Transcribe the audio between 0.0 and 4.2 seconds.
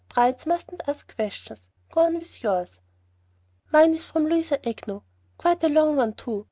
"Brides mustn't ask questions. Go on with yours." "Mine is